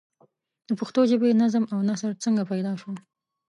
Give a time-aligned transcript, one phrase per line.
[0.67, 2.91] د پښتو ژبې نظم او نثر څنگه پيدا شو؟